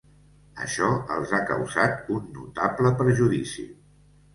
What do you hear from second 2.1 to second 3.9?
un notable perjudici.